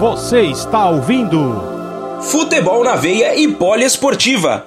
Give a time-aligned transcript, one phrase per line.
[0.00, 1.62] Você está ouvindo
[2.22, 4.64] Futebol na Veia e Poliesportiva.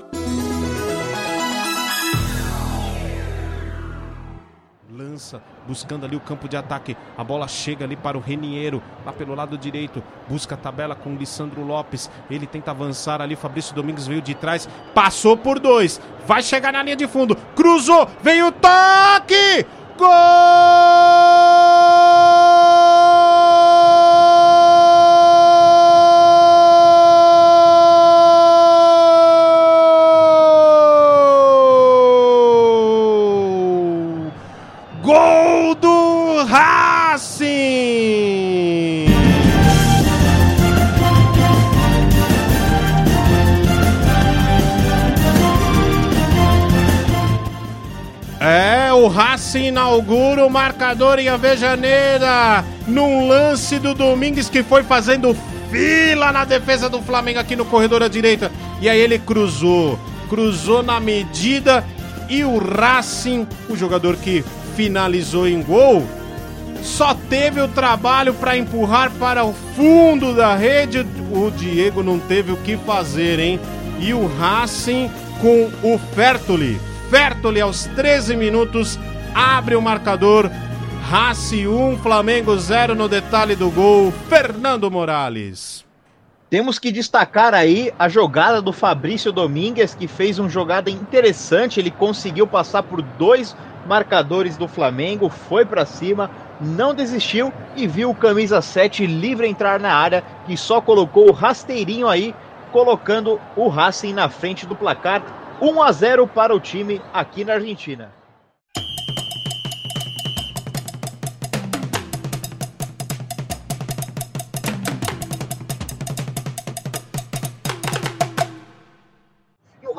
[4.95, 6.95] Lança, buscando ali o campo de ataque.
[7.17, 10.03] A bola chega ali para o Reniero, lá pelo lado direito.
[10.29, 12.11] Busca a tabela com o Lissandro Lopes.
[12.29, 13.35] Ele tenta avançar ali.
[13.35, 14.69] Fabrício Domingos veio de trás.
[14.93, 15.99] Passou por dois.
[16.27, 17.35] Vai chegar na linha de fundo.
[17.55, 18.07] Cruzou.
[18.21, 19.65] Veio o toque!
[19.97, 21.32] Gol!
[35.63, 37.45] Gol do Racing!
[48.41, 55.33] É, o Racing inaugura o marcador em Avejaneira num lance do Domingues que foi fazendo
[55.71, 58.51] fila na defesa do Flamengo aqui no corredor à direita.
[58.81, 61.85] E aí ele cruzou, cruzou na medida
[62.29, 64.43] e o Racing, o jogador que
[64.75, 66.03] finalizou em gol,
[66.81, 71.05] só teve o trabalho para empurrar para o fundo da rede.
[71.31, 73.59] O Diego não teve o que fazer, hein?
[73.99, 75.09] E o Racing
[75.41, 76.79] com o Fertoli.
[77.09, 78.99] Fertoli aos 13 minutos
[79.33, 80.51] abre o marcador.
[81.09, 84.11] Racing 1, Flamengo 0 no detalhe do gol.
[84.27, 85.85] Fernando Morales.
[86.49, 91.79] Temos que destacar aí a jogada do Fabrício Domingues, que fez uma jogada interessante.
[91.79, 98.09] Ele conseguiu passar por dois marcadores do Flamengo, foi para cima, não desistiu e viu
[98.09, 102.33] o camisa 7 livre entrar na área, que só colocou o rasteirinho aí,
[102.71, 105.21] colocando o Racing na frente do placar.
[105.61, 108.22] 1 a 0 para o time aqui na Argentina.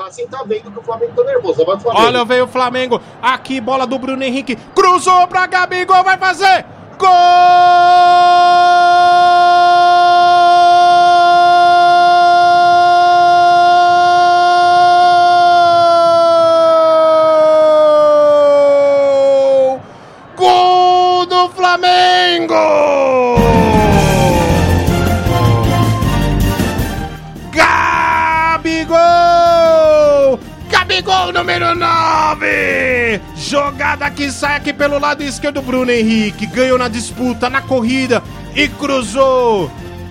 [0.05, 1.65] Racing tá vendo que o Flamengo tá nervoso.
[1.65, 2.07] Vai o Flamengo.
[2.07, 3.01] Olha, veio o Flamengo.
[3.23, 4.57] Aqui, bola do Bruno Henrique.
[4.75, 6.67] Cruzou pra Gabigol, vai fazer!
[6.99, 7.94] Gol!
[32.45, 33.21] 9!
[33.37, 36.47] Jogada que sai aqui pelo lado esquerdo, Bruno Henrique.
[36.47, 38.23] Ganhou na disputa, na corrida
[38.55, 39.71] e cruzou.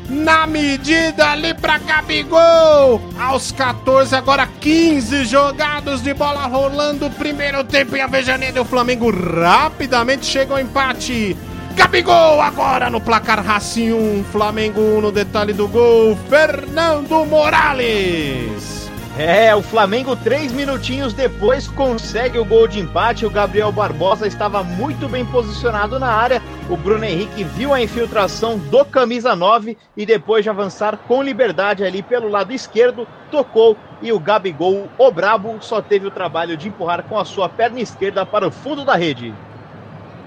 [0.09, 3.01] Na medida ali pra Gabigol.
[3.19, 7.09] Aos 14, agora 15 jogados de bola rolando.
[7.11, 8.61] Primeiro tempo em Avejaneira.
[8.61, 11.38] O Flamengo rapidamente chega ao empate.
[11.75, 18.72] Gabigol agora no placar Racing 1, Flamengo 1 no detalhe do gol, Fernando Morales.
[19.16, 23.28] É, o Flamengo, três minutinhos depois, consegue o gol de empate.
[23.28, 26.41] O Gabriel Barbosa estava muito bem posicionado na área.
[26.68, 31.84] O Bruno Henrique viu a infiltração do camisa 9 e depois de avançar com liberdade
[31.84, 36.69] ali pelo lado esquerdo, tocou e o Gabigol, o brabo, só teve o trabalho de
[36.69, 39.31] empurrar com a sua perna esquerda para o fundo da rede.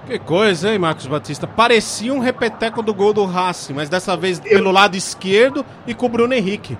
[0.07, 1.49] Que coisa, hein, Marcos Batista?
[1.49, 6.07] Parecia um repeteco do gol do Racing, mas dessa vez pelo lado esquerdo e com
[6.07, 6.79] o Bruno Henrique.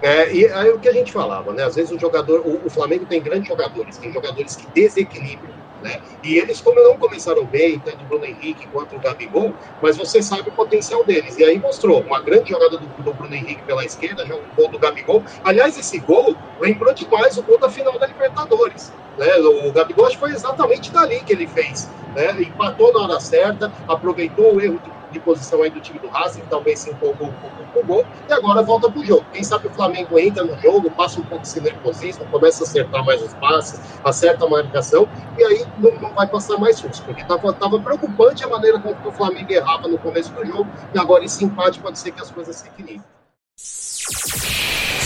[0.00, 1.64] É, e aí o que a gente falava, né?
[1.64, 5.50] Às vezes o jogador, o, o Flamengo tem grandes jogadores, tem jogadores que desequilibram,
[5.82, 6.00] né?
[6.22, 10.22] E eles como não começaram bem, tanto o Bruno Henrique quanto o Gabigol, mas você
[10.22, 11.36] sabe o potencial deles.
[11.36, 14.68] E aí mostrou uma grande jogada do, do Bruno Henrique pela esquerda, já o gol
[14.68, 15.24] do Gabigol.
[15.42, 18.92] Aliás, esse gol lembrou demais o gol da final da Libertadores.
[19.16, 19.34] Né?
[19.36, 21.90] O Gabigol acho que foi exatamente dali que ele fez.
[22.14, 22.40] Né?
[22.42, 26.42] Empatou na hora certa, aproveitou o erro de, de posição aí do time do Racing,
[26.48, 29.24] talvez se empolgou um pouco com o gol, e agora volta pro jogo.
[29.32, 33.04] Quem sabe o Flamengo entra no jogo, passa um pouco de nervosismo, começa a acertar
[33.04, 35.08] mais os passes, acerta a marcação,
[35.38, 38.94] e aí não, não vai passar mais susto, porque tava, tava preocupante a maneira com
[38.94, 42.20] que o Flamengo errava no começo do jogo, e agora esse empate pode ser que
[42.20, 43.02] as coisas se equilibrem.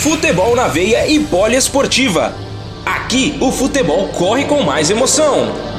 [0.02, 2.34] Futebol na veia e poliesportiva.
[2.84, 5.71] Aqui o futebol corre com mais emoção.